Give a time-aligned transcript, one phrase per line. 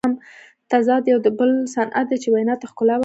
[0.71, 2.99] تضاد یو بل صنعت دئ، چي وینا ته ښکلا ورکوي.